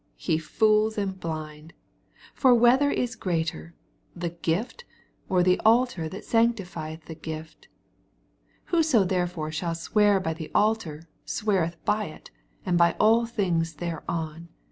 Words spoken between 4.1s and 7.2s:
the gpfb, or the altar that sanctifieth the